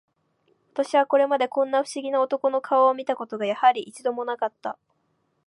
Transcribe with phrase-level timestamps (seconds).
[0.73, 4.79] 私はこれまで、こんな不思議な男の顔を見た事が、やはり、一度も無かった